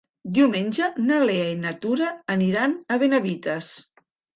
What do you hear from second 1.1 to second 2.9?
na Lea i na Tura aniran